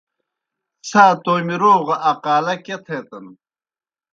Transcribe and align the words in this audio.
څھا 0.87 1.05
تومیْ 1.23 1.55
روغ 1.61 1.85
اقالہ 2.11 2.55
کیْہ 2.65 2.77
تھیتَن؟۔ 2.85 3.25